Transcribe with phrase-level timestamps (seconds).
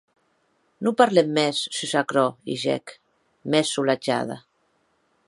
[0.85, 2.97] Non parlem mès sus aquerò, higec,
[3.51, 4.37] mès solatjada.